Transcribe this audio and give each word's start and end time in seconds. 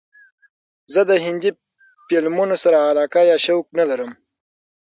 زه 0.93 1.01
د 1.09 1.11
هندې 1.25 1.49
فیلمونو 2.07 2.55
سره 2.63 2.77
علاقه 2.89 3.21
یا 3.31 3.37
شوق 3.45 3.65
لرم. 3.89 4.11